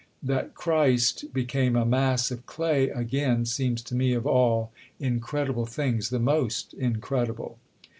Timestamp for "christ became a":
0.55-1.85